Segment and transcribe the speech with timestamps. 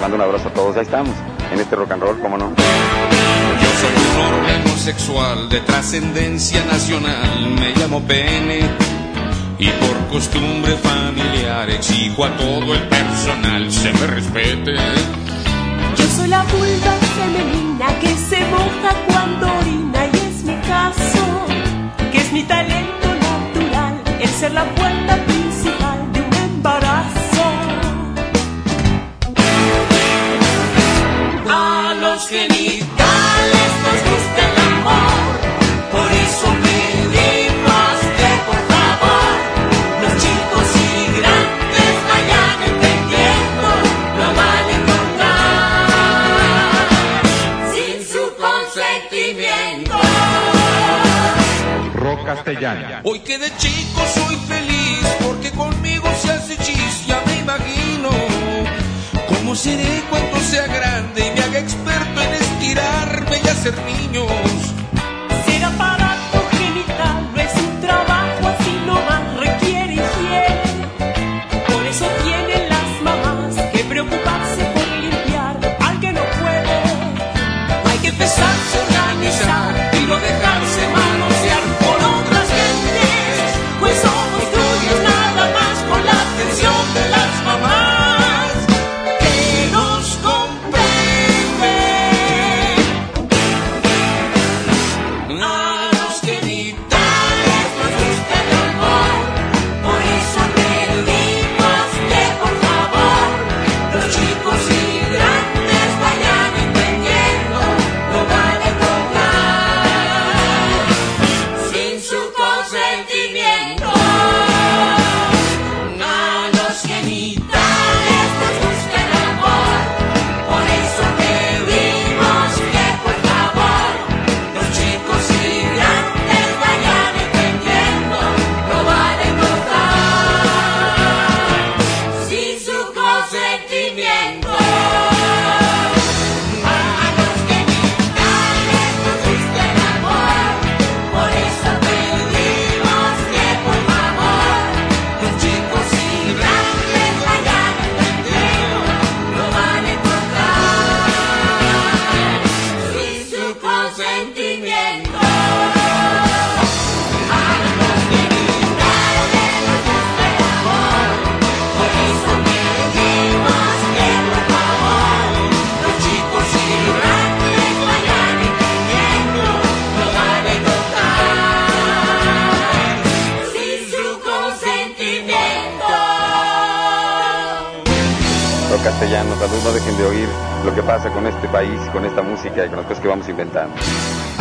[0.00, 1.14] Mando un abrazo a todos, ahí estamos,
[1.52, 2.50] en este rock and roll, ¿cómo no?
[2.50, 8.60] Yo soy un hombre homosexual de trascendencia nacional, me llamo Pene
[9.58, 14.74] y por costumbre familiar exijo a todo el personal se me respete.
[15.96, 21.46] Yo soy la vulva femenina que se moja cuando orina y es mi caso,
[22.12, 25.18] que es mi talento natural el ser la puerta
[32.28, 35.32] genitales pues, nos gusta el amor,
[35.92, 39.32] por eso pedimos que por favor
[40.02, 40.88] los chicos y
[41.18, 43.68] grandes vayan entendiendo
[44.18, 45.88] lo mal encontrar
[47.72, 49.96] sin su consentimiento.
[51.94, 53.00] Rock castellana.
[53.04, 58.10] Hoy que de chico soy feliz porque conmigo se hace chis, ya me imagino
[59.28, 59.97] cómo seré.
[63.72, 64.27] caminho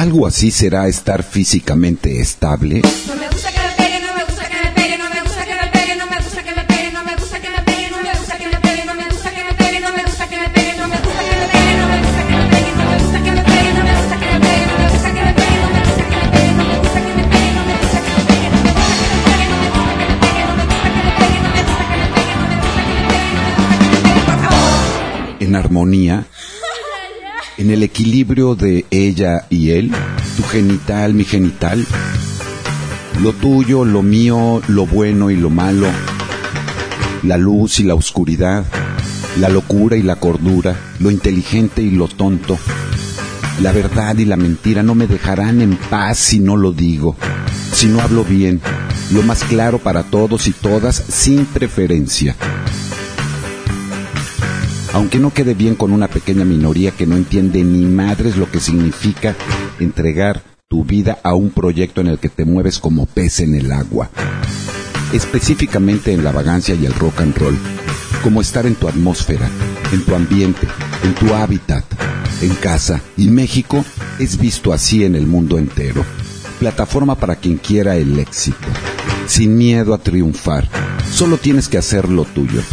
[0.08, 2.82] algo así será estar físicamente estable.
[25.40, 26.26] en armonía
[27.58, 29.92] en el equilibrio de ella y él,
[30.36, 31.86] tu genital, mi genital,
[33.22, 35.88] lo tuyo, lo mío, lo bueno y lo malo,
[37.24, 38.64] la luz y la oscuridad,
[39.40, 42.58] la locura y la cordura, lo inteligente y lo tonto,
[43.62, 47.16] la verdad y la mentira no me dejarán en paz si no lo digo,
[47.74, 48.62] si no hablo bien,
[49.12, 52.36] lo más claro para todos y todas sin preferencia
[54.98, 58.60] aunque no quede bien con una pequeña minoría que no entiende ni madres lo que
[58.60, 59.36] significa
[59.80, 63.72] entregar tu vida a un proyecto en el que te mueves como pez en el
[63.72, 64.10] agua.
[65.14, 67.56] Específicamente en la vagancia y el rock and roll,
[68.24, 69.48] como estar en tu atmósfera,
[69.94, 70.68] en tu ambiente,
[71.04, 71.86] en tu hábitat,
[72.42, 73.00] en casa.
[73.18, 73.86] Y México
[74.18, 76.04] es visto así en el mundo entero.
[76.58, 78.68] Plataforma para quien quiera el éxito.
[79.28, 80.68] Sin miedo a triunfar.
[81.12, 82.64] Solo tienes que hacer lo tuyo.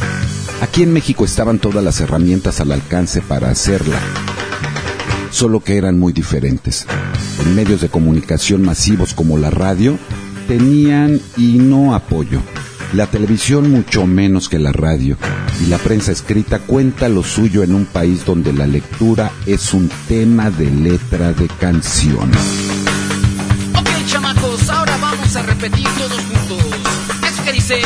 [0.60, 3.98] Aquí en México estaban todas las herramientas al alcance para hacerla,
[5.30, 6.86] solo que eran muy diferentes.
[7.44, 9.98] En medios de comunicación masivos como la radio,
[10.48, 12.40] tenían y no apoyo.
[12.92, 15.16] La televisión mucho menos que la radio.
[15.60, 19.90] Y la prensa escrita cuenta lo suyo en un país donde la lectura es un
[20.06, 22.30] tema de letra de canción.
[23.76, 26.64] Ok, chamacos, ahora vamos a repetir todos juntos.
[27.28, 27.82] Eso que dice.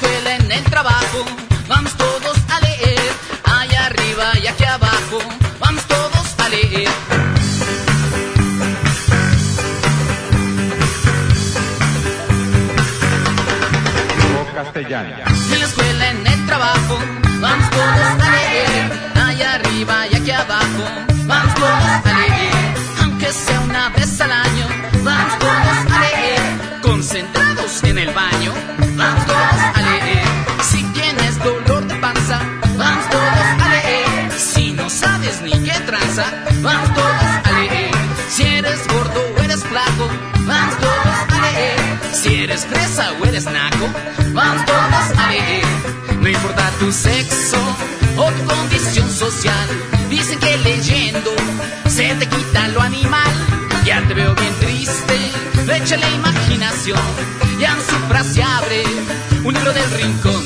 [0.00, 1.24] En el trabajo,
[1.68, 3.12] vamos todos a leer.
[3.44, 5.18] Allá arriba y aquí abajo,
[5.60, 6.88] vamos todos a leer.
[14.54, 15.14] Castellano.
[15.52, 16.98] En la escuela, en el trabajo,
[17.40, 19.12] vamos todos a leer.
[19.14, 20.84] Allá arriba y aquí abajo,
[21.26, 22.52] vamos todos a leer.
[23.02, 24.66] Aunque sea una vez al año,
[25.02, 26.80] vamos todos a leer.
[26.82, 28.52] Concentrados en el baño,
[36.14, 37.90] tranza, vamos todos a leer.
[38.28, 40.08] Si eres gordo o eres flaco,
[40.46, 41.80] vamos todos a leer.
[42.12, 43.88] Si eres fresa o eres naco,
[44.32, 45.64] vamos todos a leer.
[46.20, 47.58] No importa tu sexo
[48.16, 49.68] o tu condición social,
[50.08, 51.30] dicen que leyendo
[51.88, 53.32] se te quita lo animal.
[53.84, 55.16] Ya te veo bien triste,
[55.68, 57.00] échale imaginación.
[57.58, 58.84] Ya en su frase abre
[59.44, 60.41] un libro del rincón.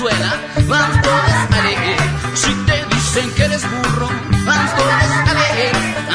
[0.00, 0.32] Consuela,
[0.66, 1.98] vamos todos a leer.
[2.34, 4.08] Si te dicen que eres burro,
[4.44, 5.72] vamos todos a leer.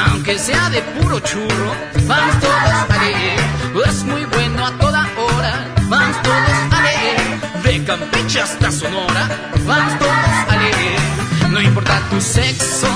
[0.08, 1.72] Aunque sea de puro churro,
[2.08, 3.40] vamos todos a leer.
[3.86, 7.62] Es muy bueno a toda hora, vamos todos a leer.
[7.64, 11.52] De Campeche hasta Sonora, vamos todos a leer.
[11.52, 12.88] No importa tu sexo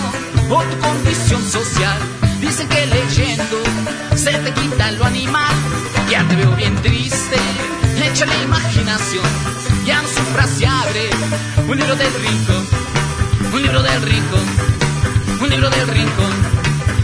[0.49, 1.97] o tu condición social,
[2.41, 3.61] dicen que leyendo
[4.15, 5.53] se te quita lo animal.
[6.09, 7.37] Ya te veo bien triste,
[8.03, 9.38] échale imaginación.
[11.69, 12.67] Un libro del rincón,
[13.53, 14.39] un libro del rincón,
[15.39, 16.31] un libro del rincón,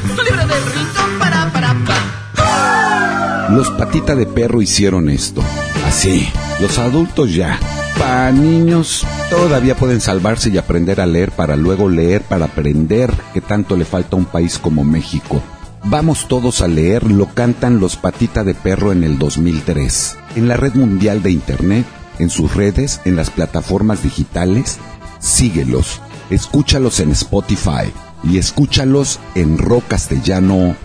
[0.10, 3.48] un libro del rincón para para pa.
[3.52, 5.44] Los patita de perro hicieron esto.
[5.86, 6.28] Así.
[6.60, 7.60] Los adultos ya.
[8.00, 13.42] Para niños todavía pueden salvarse y aprender a leer para luego leer para aprender que
[13.42, 15.44] tanto le falta a un país como México.
[15.84, 20.18] Vamos todos a leer lo cantan los patita de perro en el 2003.
[20.36, 21.86] En la red mundial de internet,
[22.20, 24.78] en sus redes, en las plataformas digitales,
[25.20, 27.92] síguelos, escúchalos en Spotify
[28.24, 30.76] y escúchalos en rock castellano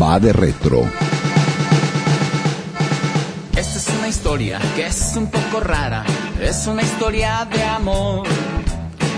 [0.00, 0.82] va de retro.
[3.56, 6.04] Esta es una historia que es un poco rara,
[6.40, 8.26] es una historia de amor.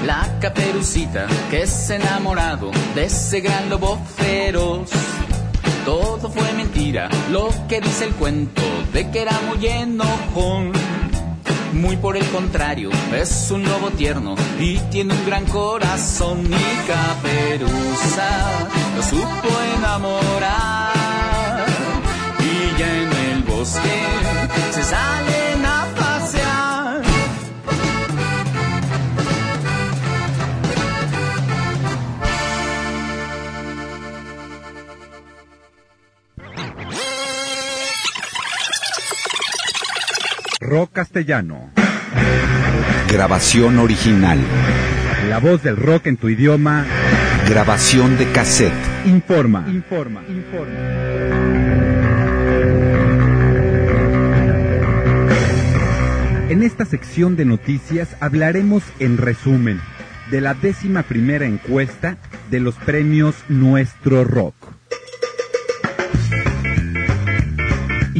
[0.06, 4.88] La caperucita que es enamorado de ese gran lobo feroz.
[5.84, 8.62] Todo fue mentira, lo que dice el cuento
[8.92, 10.72] de que era muy enojón.
[11.72, 16.44] Muy por el contrario, es un lobo tierno y tiene un gran corazón.
[16.46, 18.28] Y caperuza
[18.96, 20.94] lo supo enamorar.
[22.40, 23.80] Y ya en el bosque
[24.72, 25.39] se salen
[40.60, 41.70] Rock castellano.
[43.10, 44.38] Grabación original.
[45.30, 46.84] La voz del rock en tu idioma.
[47.48, 48.74] Grabación de cassette.
[49.06, 49.64] Informa.
[49.66, 50.22] Informa.
[50.28, 50.74] Informa.
[56.50, 59.80] En esta sección de noticias hablaremos en resumen
[60.30, 62.18] de la décima primera encuesta
[62.50, 64.59] de los premios Nuestro Rock.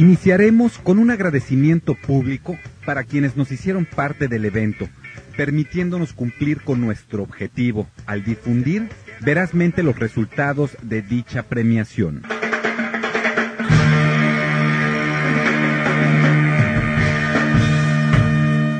[0.01, 4.89] Iniciaremos con un agradecimiento público para quienes nos hicieron parte del evento,
[5.37, 8.89] permitiéndonos cumplir con nuestro objetivo al difundir
[9.19, 12.23] verazmente los resultados de dicha premiación.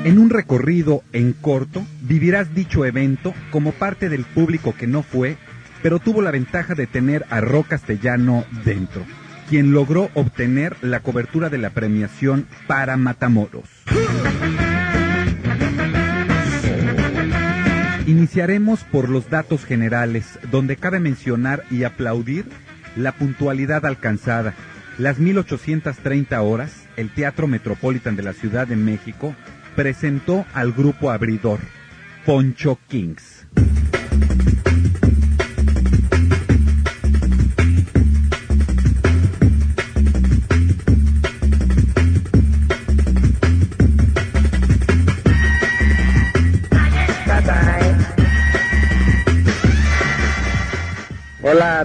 [0.04, 5.38] En un recorrido en corto, vivirás dicho evento como parte del público que no fue,
[5.84, 9.06] pero tuvo la ventaja de tener a Rock Castellano dentro,
[9.52, 13.68] quien logró obtener la cobertura de la premiación para Matamoros.
[18.08, 22.46] Iniciaremos por los datos generales, donde cabe mencionar y aplaudir
[22.96, 24.54] la puntualidad alcanzada.
[24.98, 29.36] Las 1830 horas, el Teatro Metropolitan de la Ciudad de México
[29.76, 31.60] presentó al grupo abridor,
[32.26, 33.41] Poncho Kings.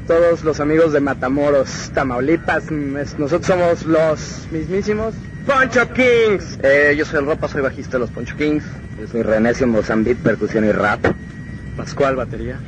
[0.07, 2.71] Todos los amigos de Matamoros, Tamaulipas.
[2.71, 5.15] Nosotros somos los mismísimos
[5.47, 6.59] Poncho Kings.
[6.63, 8.65] Eh, yo soy el Ropa, soy bajista de los Poncho Kings.
[9.01, 11.05] Yo soy Renesio Mozambique, percusión y rap.
[11.77, 12.59] Pascual, batería.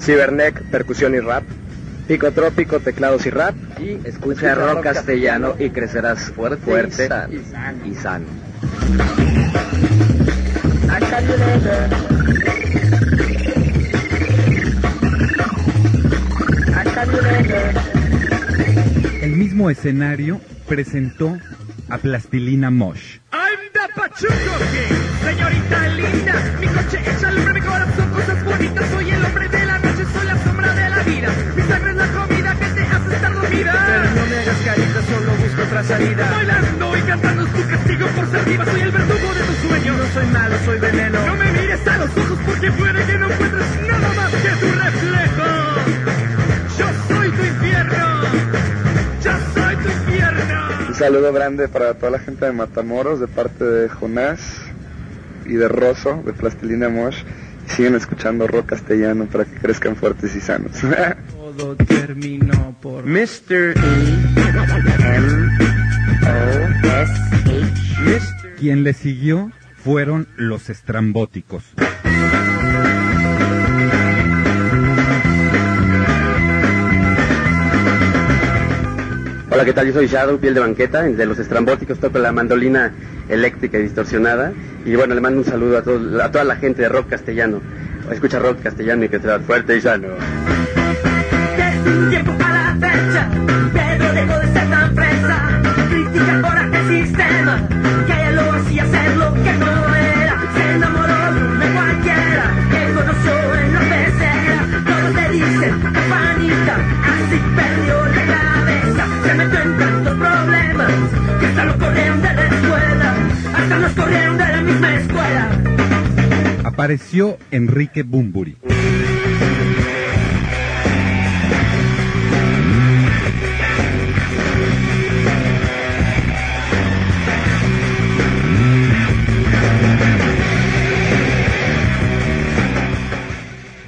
[0.00, 1.44] Ciberneck, percusión y rap.
[2.08, 3.54] Picotrópico, teclados y rap.
[3.78, 7.32] Y Escucha rock castellano y crecerás fuerte, Fuerte y sano.
[7.32, 7.86] y sano.
[7.86, 8.26] Y sano.
[19.20, 21.38] El mismo escenario presentó
[21.88, 23.18] a Plastilina Mosh.
[23.32, 26.34] I'm the Pachuco King, señorita linda.
[26.60, 28.90] Mi coche es alumbra mi corazón, cosas bonitas.
[28.90, 31.28] Soy el hombre de la noche, soy la sombra de la vida.
[31.56, 33.84] Mi sangre es la comida que te hace estar dormida.
[33.86, 36.30] Pero no me hagas carita, solo busco otra salida.
[36.30, 38.64] Bailando y cantando es tu castigo por ser viva.
[38.64, 39.96] Soy el verdugo de tus sueños.
[39.98, 41.21] No soy malo, soy veneno.
[51.02, 54.38] Saludo grande para toda la gente de Matamoros de parte de Jonás
[55.44, 57.24] y de Rosso de Plastilina Mosh.
[57.66, 60.70] Siguen escuchando rock castellano para que crezcan fuertes y sanos.
[61.32, 63.74] Todo terminó por Mr.
[68.60, 69.50] Quien le siguió
[69.82, 71.64] fueron los estrambóticos.
[79.52, 79.86] Hola, ¿qué tal?
[79.86, 82.90] Yo soy Shadow, piel de banqueta, de los estrambóticos, toco la mandolina
[83.28, 84.50] eléctrica y distorsionada.
[84.86, 87.60] Y bueno, le mando un saludo a, a toda la gente de rock castellano.
[88.10, 90.08] Escucha rock castellano y que sea fuerte y sano.
[116.92, 118.58] Apareció Enrique Bumburi.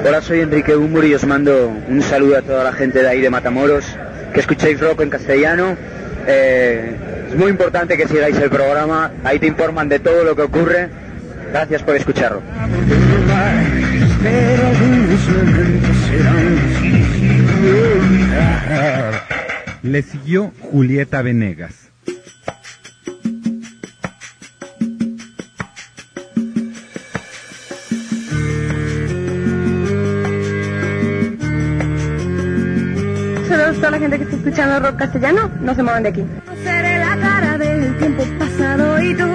[0.03, 3.21] Hola, soy Enrique Bumburi y os mando un saludo a toda la gente de ahí
[3.21, 3.85] de Matamoros,
[4.33, 5.77] que escuchéis rock en castellano.
[6.27, 6.97] Eh,
[7.29, 11.04] es muy importante que sigáis el programa, ahí te informan de todo lo que ocurre.
[11.55, 12.43] Gracias por escucharlo.
[19.85, 21.93] Le siguió Julieta Venegas.
[33.49, 35.53] Saludos a toda la gente que está escuchando rock castellano.
[35.61, 36.25] No se muevan de aquí.
[36.65, 39.34] Seré la cara del tiempo pasado y tú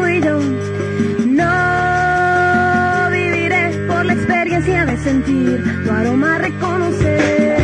[4.98, 7.58] sentir tu aroma reconocer.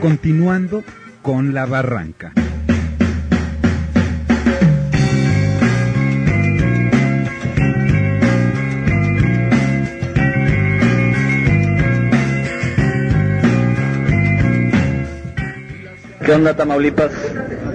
[0.00, 0.82] Continuando
[1.22, 2.32] con la barranca.
[16.24, 17.12] ¿Qué onda Tamaulipas?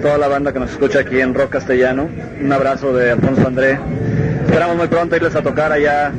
[0.02, 2.08] Toda la banda que nos escucha aquí en Rock Castellano.
[2.38, 3.78] Un abrazo de Alfonso André.
[4.44, 6.12] Esperamos muy pronto irles a tocar allá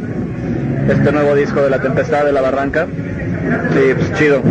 [0.87, 2.87] este nuevo disco de La Tempestad de la Barranca.
[2.87, 4.41] Sí, pues chido.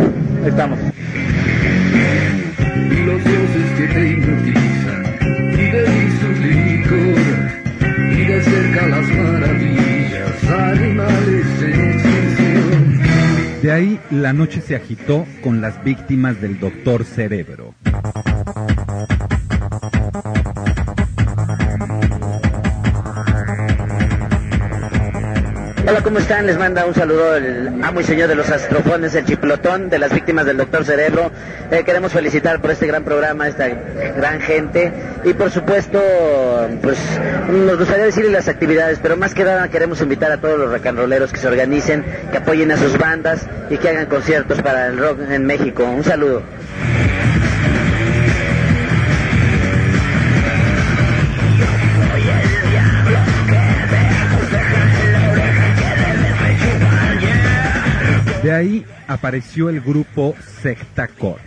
[0.43, 0.79] Ahí estamos.
[2.91, 5.05] Y los dioses que te hipnotizan,
[5.53, 7.19] y delicios licor,
[8.13, 13.03] y de cerca las maravillas, animales en extinción.
[13.63, 17.72] De ahí la noche se agitó con las víctimas del doctor Cerebro.
[25.93, 26.47] Hola, ¿cómo están?
[26.47, 30.11] Les manda un saludo el amo y señor de los astrofones, el chiplotón de las
[30.11, 31.31] víctimas del doctor Cerebro.
[31.71, 34.91] Eh, queremos felicitar por este gran programa, esta gran gente.
[35.23, 36.01] Y por supuesto,
[36.81, 36.97] pues
[37.51, 41.31] nos gustaría decirles las actividades, pero más que nada queremos invitar a todos los rocanroleros
[41.31, 45.21] que se organicen, que apoyen a sus bandas y que hagan conciertos para el rock
[45.29, 45.85] en México.
[45.85, 46.43] Un saludo.
[58.43, 61.39] De ahí apareció el grupo Sectacor.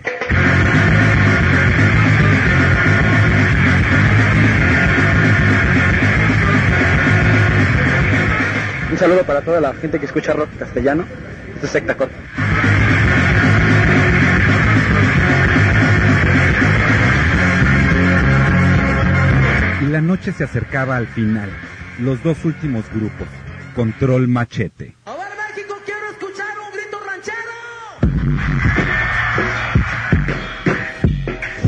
[8.90, 11.04] Un saludo para toda la gente que escucha rock castellano.
[11.56, 12.10] Esto es Sectacor.
[19.82, 21.50] Y la noche se acercaba al final.
[22.00, 23.28] Los dos últimos grupos.
[23.76, 24.96] Control Machete.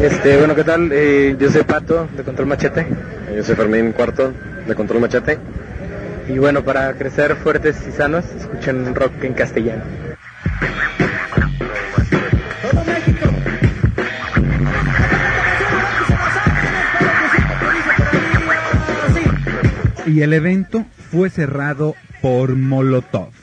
[0.07, 0.89] Este, bueno, ¿qué tal?
[0.93, 2.87] Eh, yo soy Pato, de Control Machete.
[3.35, 4.31] Yo soy Fermín Cuarto,
[4.65, 5.37] de Control Machete.
[6.29, 9.83] Y bueno, para crecer fuertes y sanos, escuchen rock en castellano.
[20.05, 23.36] Y el evento fue cerrado por Molotov.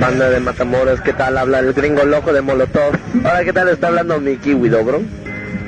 [0.00, 1.38] Banda de Matamoros, ¿qué tal?
[1.38, 2.94] Habla el gringo loco de Molotov.
[3.20, 3.68] Hola, ¿qué tal?
[3.68, 5.00] Está hablando mi kiwi dobro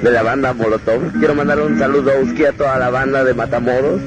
[0.02, 1.12] de la banda Molotov.
[1.12, 4.00] Quiero mandar un saludo a toda la banda de Matamoros.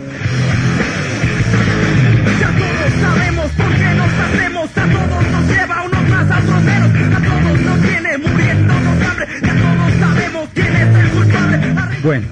[2.40, 4.70] Ya todos sabemos por qué nos hacemos.
[4.70, 6.90] A todos nos lleva unos más a otros menos.
[6.90, 9.28] A todos nos tiene muriéndonos hambre.
[9.42, 11.56] Ya todos sabemos quién es el culpable.
[11.56, 12.28] Arriba Bueno,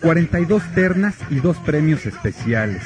[0.00, 2.82] 42 ternas y dos premios especiales.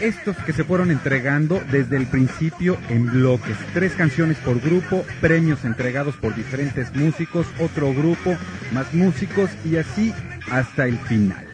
[0.00, 3.56] Estos que se fueron entregando desde el principio en bloques.
[3.72, 8.36] Tres canciones por grupo, premios entregados por diferentes músicos, otro grupo,
[8.72, 10.12] más músicos y así
[10.50, 11.46] hasta el final.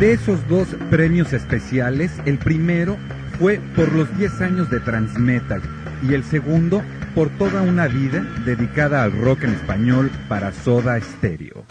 [0.00, 2.96] De esos dos premios especiales, el primero
[3.38, 5.62] fue por los 10 años de Transmetal
[6.08, 6.82] y el segundo
[7.14, 11.64] por toda una vida dedicada al rock en español para Soda Stereo.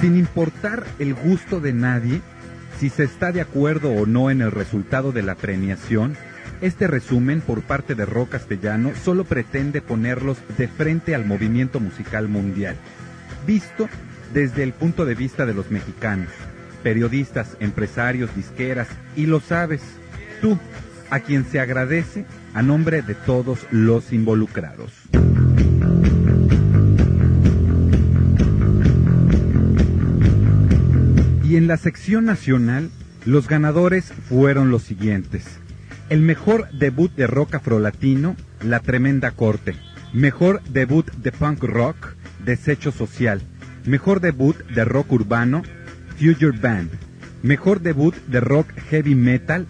[0.00, 2.20] Sin importar el gusto de nadie,
[2.78, 6.16] si se está de acuerdo o no en el resultado de la premiación,
[6.60, 12.28] este resumen por parte de Rock Castellano solo pretende ponerlos de frente al movimiento musical
[12.28, 12.76] mundial,
[13.46, 13.88] visto
[14.32, 16.28] desde el punto de vista de los mexicanos,
[16.82, 19.82] periodistas, empresarios, disqueras, y lo sabes,
[20.40, 20.58] tú,
[21.10, 24.92] a quien se agradece a nombre de todos los involucrados.
[31.44, 32.90] Y en la sección nacional,
[33.24, 35.44] los ganadores fueron los siguientes.
[36.08, 39.76] El mejor debut de rock afrolatino, La Tremenda Corte.
[40.12, 43.42] Mejor debut de punk rock, Desecho Social.
[43.86, 45.62] Mejor debut de rock urbano,
[46.18, 46.90] Future Band.
[47.44, 49.68] Mejor debut de rock heavy metal,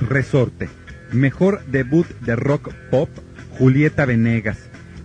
[0.00, 0.70] Resorte.
[1.12, 3.10] Mejor debut de rock pop,
[3.58, 4.56] Julieta Venegas.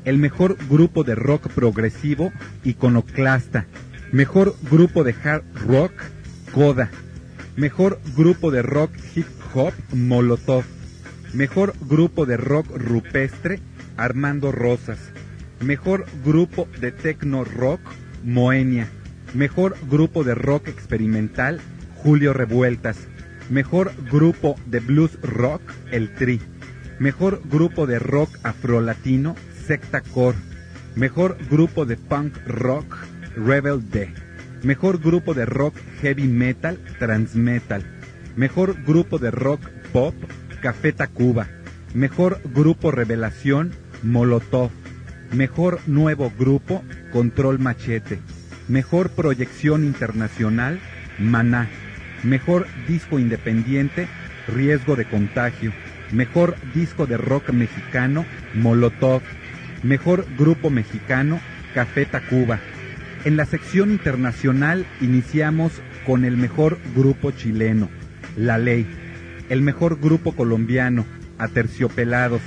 [0.06, 2.32] El mejor grupo de rock progresivo,
[2.63, 3.65] Iconoclasta.
[4.13, 5.91] Mejor grupo de hard rock,
[6.54, 6.89] Coda.
[7.58, 10.63] Mejor grupo de rock hip hop, Molotov.
[11.34, 13.60] Mejor grupo de rock rupestre,
[13.97, 14.99] Armando Rosas.
[15.60, 17.82] Mejor grupo de techno rock,
[18.23, 18.88] Moenia.
[19.33, 21.59] Mejor grupo de rock experimental,
[21.95, 22.97] Julio Revueltas.
[23.49, 26.39] Mejor grupo de blues rock, El Tri.
[26.99, 29.36] Mejor grupo de rock afrolatino,
[29.67, 30.38] Secta Core.
[30.95, 32.95] Mejor grupo de punk rock,
[33.36, 34.13] Rebel D.
[34.63, 37.83] Mejor grupo de rock heavy metal, Transmetal.
[38.36, 40.13] Mejor grupo de rock pop,
[40.62, 41.47] Café Tacuba.
[41.93, 43.71] Mejor grupo revelación,
[44.03, 44.71] Molotov.
[45.34, 48.19] Mejor nuevo grupo, Control Machete.
[48.67, 50.80] Mejor proyección internacional,
[51.17, 51.69] Maná.
[52.22, 54.08] Mejor disco independiente,
[54.48, 55.74] Riesgo de contagio.
[56.12, 59.24] Mejor disco de rock mexicano, Molotov.
[59.82, 61.39] Mejor grupo mexicano,
[61.74, 62.60] Café Tacuba.
[63.26, 65.72] En la sección internacional iniciamos
[66.06, 67.89] con el mejor grupo chileno,
[68.38, 68.86] La Ley.
[69.50, 71.08] El mejor grupo colombiano,
[71.39, 72.41] Aterciopelados.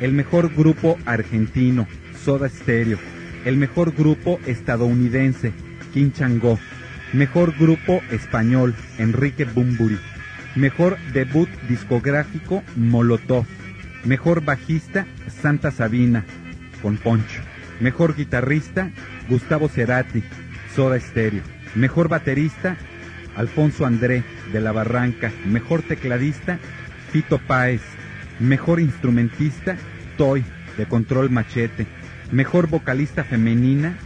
[0.00, 1.86] El mejor grupo argentino,
[2.24, 2.98] Soda Stereo.
[3.44, 5.52] El mejor grupo estadounidense,
[5.92, 6.58] Quinchango.
[7.12, 9.98] Mejor grupo español, Enrique Bumburi.
[10.54, 13.46] Mejor debut discográfico, Molotov.
[14.04, 16.24] Mejor bajista, Santa Sabina,
[16.82, 17.40] con Poncho.
[17.80, 18.90] Mejor guitarrista,
[19.28, 20.22] Gustavo Cerati,
[20.74, 21.42] Soda Stereo.
[21.74, 22.76] Mejor baterista,
[23.36, 25.32] Alfonso André, de La Barranca.
[25.46, 26.58] Mejor tecladista,
[27.10, 27.82] Fito Páez.
[28.38, 29.76] Mejor instrumentista,
[30.16, 30.44] Toy,
[30.76, 31.86] de Control Machete.
[32.32, 33.96] Mejor vocalista femenina,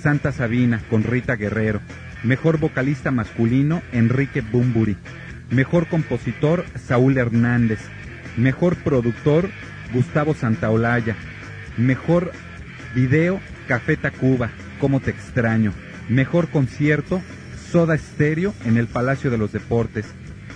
[0.00, 1.80] Santa Sabina, con Rita Guerrero.
[2.22, 4.96] Mejor vocalista masculino, Enrique Bumburi.
[5.50, 7.80] Mejor compositor, Saúl Hernández.
[8.36, 9.50] Mejor productor,
[9.92, 11.16] Gustavo Santaolalla.
[11.76, 12.30] Mejor
[12.94, 15.72] video, Café Tacuba, Cómo te extraño.
[16.08, 17.22] Mejor concierto,
[17.72, 20.06] Soda Stereo en el Palacio de los Deportes.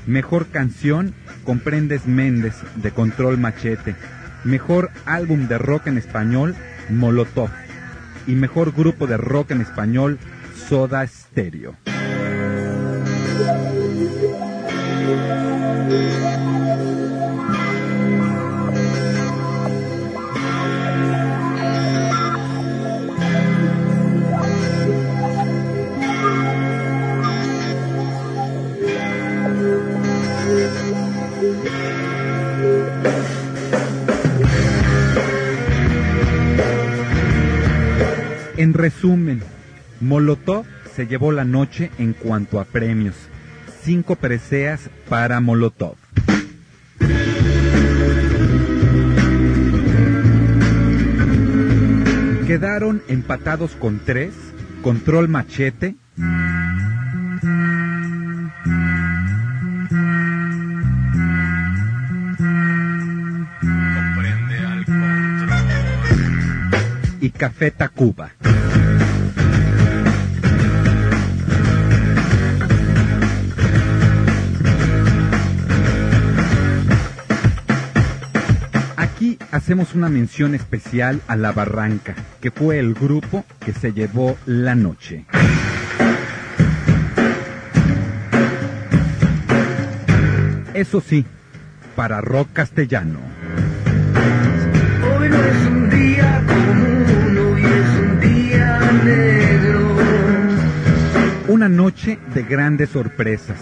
[0.07, 3.96] Mejor canción, Comprendes Méndez, de Control Machete.
[4.44, 6.54] Mejor álbum de rock en español,
[6.90, 7.51] Molotov.
[8.27, 10.18] Y mejor grupo de rock en español,
[10.68, 11.77] Soda Stereo.
[38.59, 39.40] En resumen,
[40.01, 40.66] Molotov
[40.97, 43.14] se llevó la noche en cuanto a premios.
[43.85, 45.94] Cinco preseas para Molotov.
[52.49, 54.35] Quedaron empatados con tres,
[54.83, 55.94] Control Machete,
[67.29, 68.31] y Café Tacuba.
[78.97, 84.38] Aquí hacemos una mención especial a La Barranca, que fue el grupo que se llevó
[84.47, 85.27] la noche.
[90.73, 91.27] Eso sí,
[91.95, 93.19] para rock castellano.
[95.19, 96.88] Hoy no es un día común,
[101.59, 103.59] Una noche de grandes sorpresas,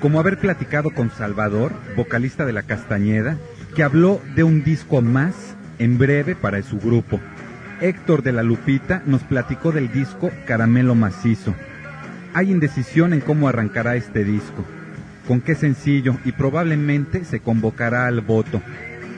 [0.00, 3.38] como haber platicado con Salvador, vocalista de La Castañeda,
[3.74, 7.20] que habló de un disco más en breve para su grupo.
[7.80, 11.54] Héctor de la Lupita nos platicó del disco Caramelo Macizo.
[12.34, 14.62] Hay indecisión en cómo arrancará este disco,
[15.26, 18.60] con qué sencillo y probablemente se convocará al voto.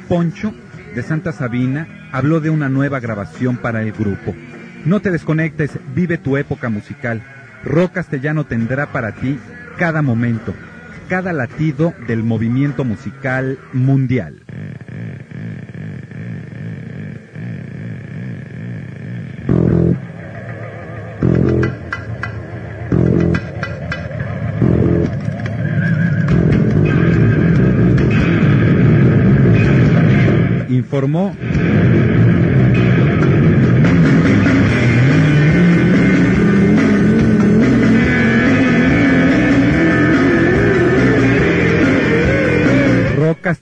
[0.08, 0.54] Poncho,
[0.94, 4.36] de Santa Sabina, habló de una nueva grabación para el grupo.
[4.84, 7.24] No te desconectes, vive tu época musical.
[7.64, 9.38] Rock Castellano tendrá para ti
[9.78, 10.54] cada momento,
[11.08, 14.42] cada latido del movimiento musical mundial.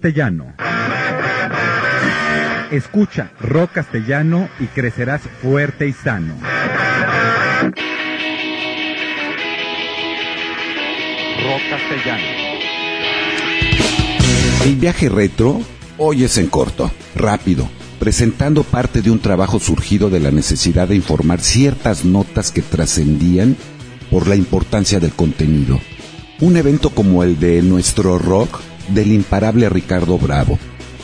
[0.03, 0.53] Castellano.
[2.73, 6.35] Escucha rock castellano y crecerás fuerte y sano.
[11.45, 12.25] Rock castellano.
[14.65, 15.61] El viaje retro
[15.99, 17.69] hoy es en corto, rápido,
[18.01, 23.57] presentando parte de un trabajo surgido de la necesidad de informar ciertas notas que trascendían
[24.11, 25.79] por la importancia del contenido.
[26.41, 30.59] Un evento como el de Nuestro Rock del imparable Ricardo Bravo.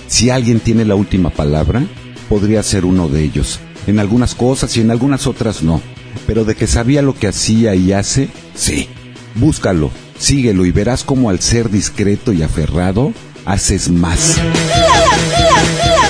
[0.07, 1.83] Si alguien tiene la última palabra,
[2.29, 3.61] podría ser uno de ellos.
[3.87, 5.81] En algunas cosas y en algunas otras no.
[6.27, 8.89] Pero de que sabía lo que hacía y hace, sí.
[9.35, 13.13] Búscalo, síguelo y verás cómo al ser discreto y aferrado,
[13.45, 14.37] haces más.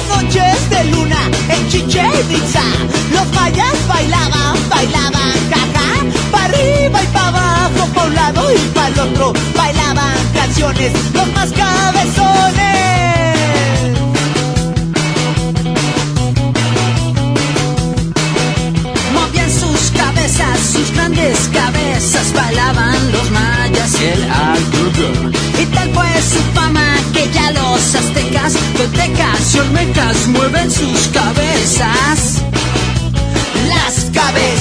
[0.09, 5.28] Noches de luna en los mayas bailaban, bailaban
[6.48, 9.88] arriba y abajo, un lado y el otro, bailaban
[10.46, 12.59] los más cabezones.
[19.12, 25.33] Movían sus cabezas, sus grandes cabezas, bailaban los mayas y el algodón.
[25.61, 32.42] Y tal fue su fama que ya los aztecas, toltecas y olmecas mueven sus cabezas.
[33.68, 34.58] Las cabezas.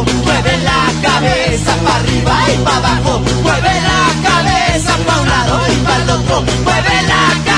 [0.00, 5.76] mueve la cabeza para arriba y para abajo, mueve la cabeza para un lado y
[5.84, 7.51] para el otro, mueve la cabeza.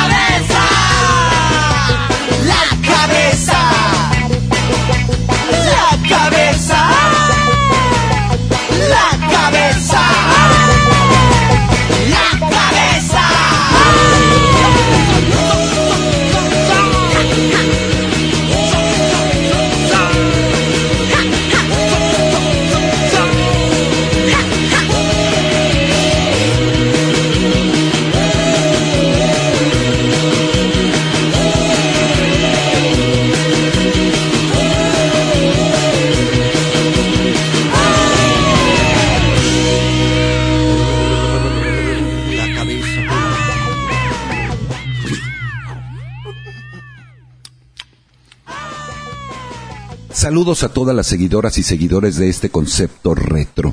[50.34, 53.72] Saludos a todas las seguidoras y seguidores de este concepto retro.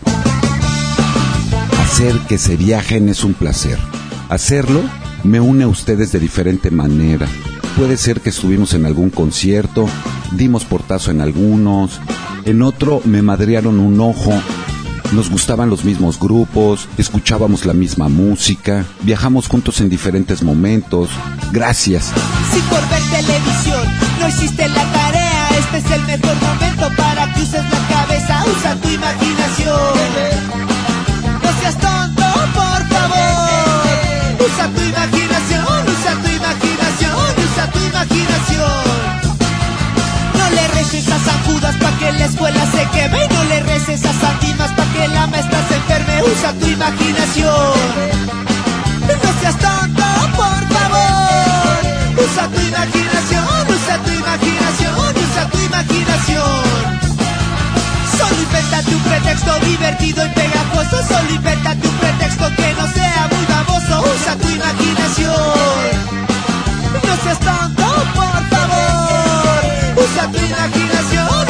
[1.82, 3.80] Hacer que se viajen es un placer.
[4.30, 4.84] Hacerlo
[5.24, 7.28] me une a ustedes de diferente manera.
[7.76, 9.88] Puede ser que estuvimos en algún concierto,
[10.34, 12.00] dimos portazo en algunos,
[12.46, 14.32] en otro me madrearon un ojo,
[15.14, 21.10] nos gustaban los mismos grupos, escuchábamos la misma música, viajamos juntos en diferentes momentos.
[21.52, 22.12] Gracias.
[22.54, 23.84] Si por ver televisión
[24.20, 25.21] no hiciste la tarea,
[25.74, 29.78] este es el mejor momento para que uses la cabeza, usa tu imaginación.
[31.42, 34.48] No seas tonto, por favor.
[34.48, 38.84] Usa tu imaginación, usa tu imaginación, usa tu imaginación.
[40.38, 43.60] No le reces a San Judas pa' que la escuela se queme y no le
[43.62, 47.74] reces a San Dimas pa' que la maestra se enferme, usa tu imaginación.
[49.24, 50.04] No seas tonto,
[50.36, 52.26] por favor.
[52.26, 54.51] Usa tu imaginación, usa tu imaginación,
[55.82, 56.46] imaginación.
[58.18, 61.04] Solo invéntate un pretexto divertido y pegajoso.
[61.08, 64.04] Solo invéntate un pretexto que no sea muy baboso.
[64.14, 65.32] Usa tu imaginación.
[67.08, 70.06] No seas tonto, por favor.
[70.06, 71.41] Usa tu imaginación,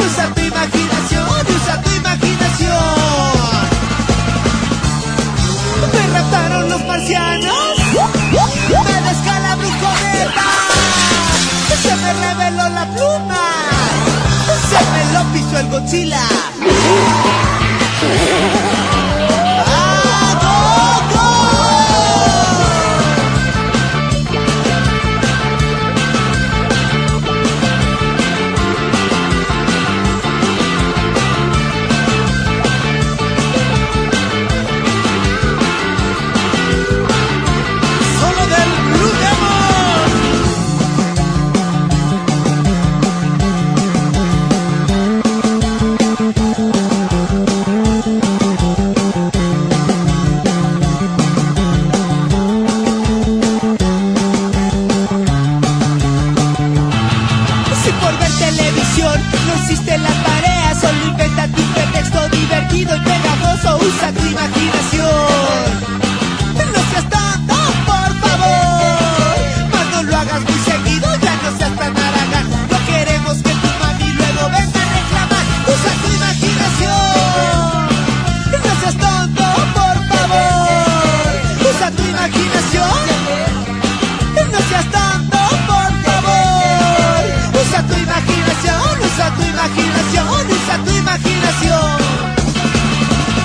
[89.62, 91.98] imaginación, usa tu imaginación.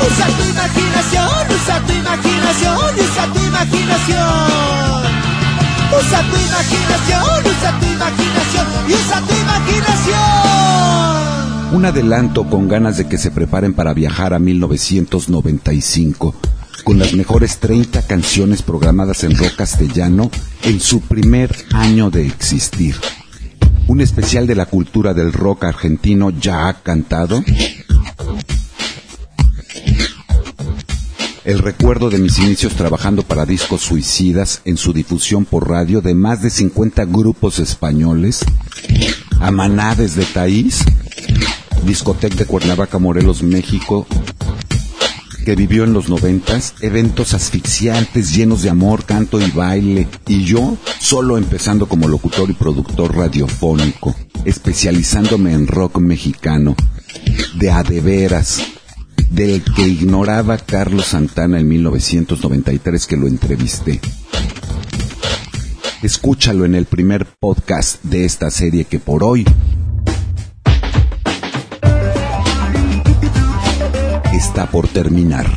[0.08, 4.27] Usa tu imaginación, usa tu imaginación, usa tu imaginación.
[5.88, 10.17] Usa tu imaginación, usa tu imaginación y usa tu imaginación.
[11.73, 16.36] Un adelanto con ganas de que se preparen para viajar a 1995,
[16.84, 20.32] con las mejores 30 canciones programadas en rock castellano
[20.63, 22.95] en su primer año de existir.
[23.88, 27.43] Un especial de la cultura del rock argentino ya ha cantado.
[31.45, 36.13] El recuerdo de mis inicios trabajando para discos suicidas en su difusión por radio de
[36.13, 38.43] más de 50 grupos españoles.
[39.39, 40.84] Amaná desde Taís,
[41.86, 44.06] Discotec de Cuernavaca, Morelos, México,
[45.48, 50.76] que vivió en los noventas, eventos asfixiantes llenos de amor, canto y baile, y yo
[51.00, 56.76] solo empezando como locutor y productor radiofónico, especializándome en rock mexicano,
[57.56, 58.62] de a de veras,
[59.30, 64.02] del que ignoraba Carlos Santana en 1993 que lo entrevisté.
[66.04, 69.46] Escúchalo en el primer podcast de esta serie que por hoy
[74.38, 75.47] está por terminar.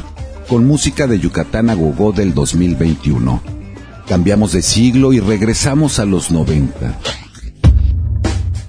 [0.48, 3.40] con música de Yucatán a Gogó del 2021.
[4.08, 6.98] Cambiamos de siglo y regresamos a los 90.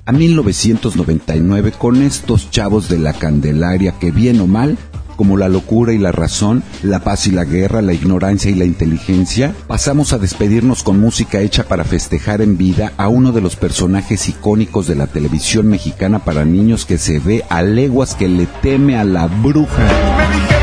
[0.06, 4.78] A 1999 con estos chavos de la Candelaria que bien o mal
[5.22, 8.66] como la locura y la razón, la paz y la guerra, la ignorancia y la
[8.66, 13.56] inteligencia, pasamos a despedirnos con música hecha para festejar en vida a uno de los
[13.56, 18.48] personajes icónicos de la televisión mexicana para niños que se ve a leguas que le
[18.64, 20.61] teme a la bruja.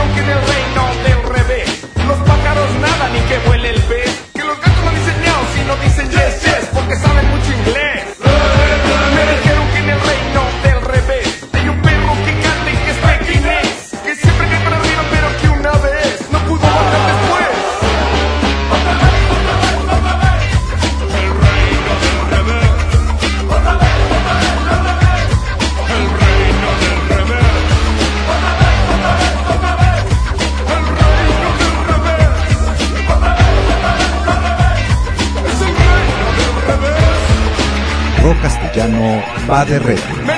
[38.78, 40.37] Rock castellano va de retro.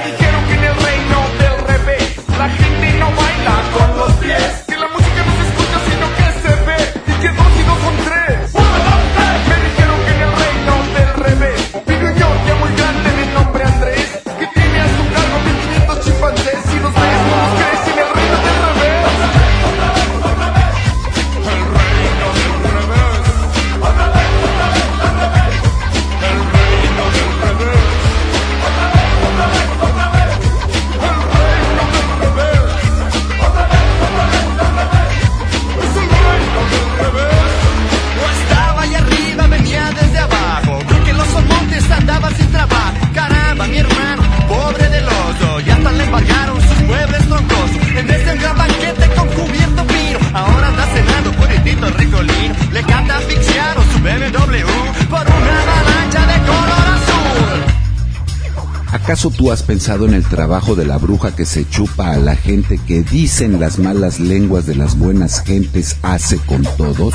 [59.11, 62.37] ¿Acaso tú has pensado en el trabajo de la bruja que se chupa a la
[62.37, 67.13] gente que dicen las malas lenguas de las buenas gentes hace con todos?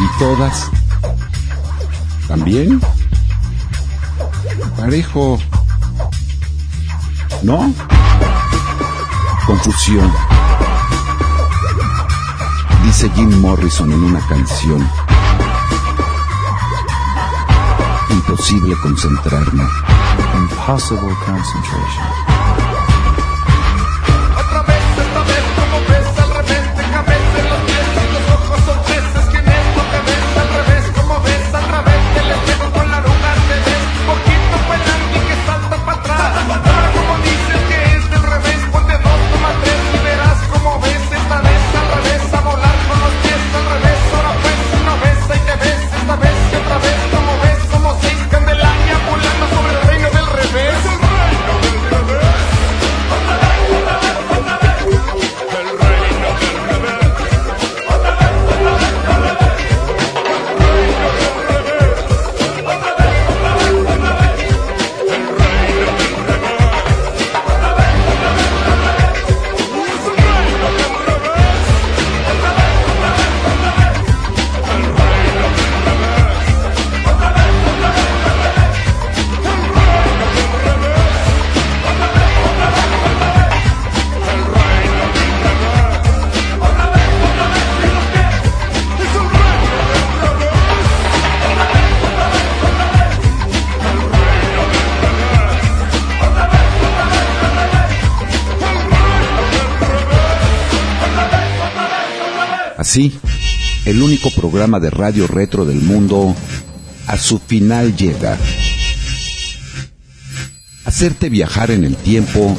[0.00, 0.68] ¿Y todas?
[2.26, 2.80] ¿También?
[4.76, 5.38] Parejo.
[7.44, 7.72] ¿No?
[9.46, 10.12] Confusión.
[12.82, 14.84] Dice Jim Morrison en una canción.
[18.28, 19.62] Imposible concentrarme.
[20.34, 22.25] Impossible concentration.
[103.86, 106.34] El único programa de radio retro del mundo
[107.06, 108.36] a su final llega.
[110.84, 112.56] Hacerte viajar en el tiempo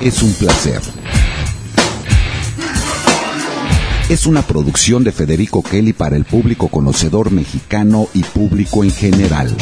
[0.00, 0.95] es un placer.
[4.08, 9.52] Es una producción de Federico Kelly para el público conocedor mexicano y público en general.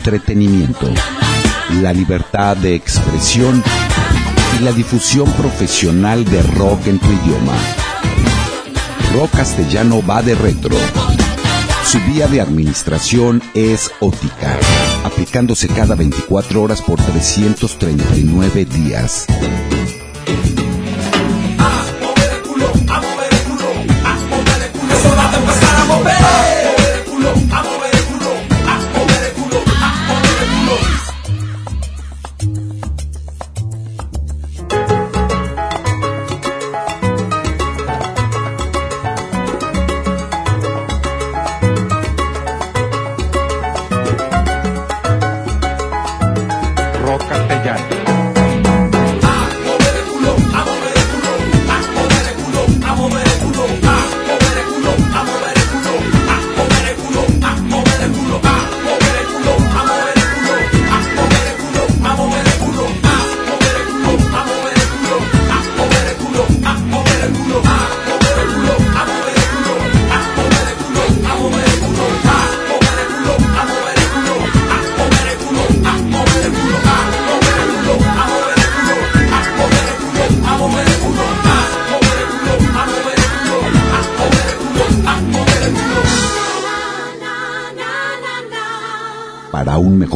[0.00, 0.88] Entretenimiento,
[1.82, 3.62] la libertad de expresión
[4.58, 7.52] y la difusión profesional de rock en tu idioma.
[9.12, 10.74] Rock castellano va de retro.
[11.84, 14.58] Su vía de administración es ótica,
[15.04, 19.26] aplicándose cada 24 horas por 339 días.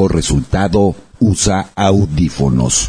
[0.08, 2.88] Resultado, usa audífonos.